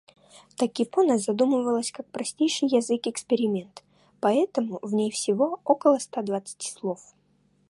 [0.55, 3.83] Токипона задумывалась как простейший язык-эксперимент,
[4.19, 7.13] поэтому в ней всего около ста двадцати слов.